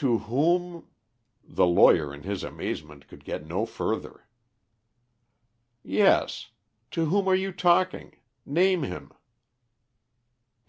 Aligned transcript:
"To 0.00 0.18
whom?" 0.18 0.88
The 1.44 1.64
lawyer 1.64 2.12
in 2.12 2.24
his 2.24 2.42
amazement 2.42 3.06
could 3.06 3.24
get 3.24 3.46
no 3.46 3.66
further. 3.66 4.26
"Yes. 5.84 6.50
To 6.90 7.04
whom 7.04 7.28
are 7.28 7.36
you 7.36 7.52
talking? 7.52 8.18
Name 8.44 8.82
him." 8.82 9.12